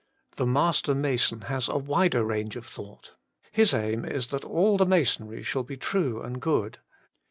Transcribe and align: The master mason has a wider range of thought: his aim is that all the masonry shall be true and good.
The 0.37 0.47
master 0.47 0.95
mason 0.95 1.41
has 1.41 1.69
a 1.69 1.77
wider 1.77 2.23
range 2.23 2.55
of 2.55 2.65
thought: 2.65 3.11
his 3.51 3.71
aim 3.71 4.03
is 4.03 4.31
that 4.31 4.43
all 4.43 4.75
the 4.77 4.83
masonry 4.87 5.43
shall 5.43 5.61
be 5.61 5.77
true 5.77 6.23
and 6.23 6.41
good. 6.41 6.79